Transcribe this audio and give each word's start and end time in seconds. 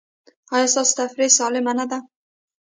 ایا 0.53 0.67
ستاسو 0.73 0.93
تفریح 0.99 1.29
سالمه 1.39 1.73
نه 1.79 1.85
ده؟ 1.91 1.99